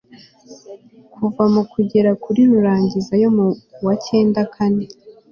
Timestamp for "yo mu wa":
3.23-3.91